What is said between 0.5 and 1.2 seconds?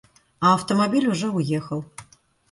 автомобиль